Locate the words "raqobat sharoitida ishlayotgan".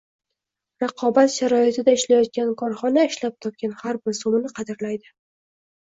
0.83-2.51